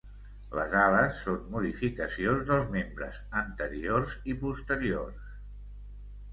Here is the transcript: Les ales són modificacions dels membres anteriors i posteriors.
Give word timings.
Les 0.59 0.71
ales 0.83 1.19
són 1.25 1.43
modificacions 1.57 2.49
dels 2.49 2.73
membres 2.77 3.21
anteriors 3.43 4.19
i 4.35 4.39
posteriors. 4.43 5.33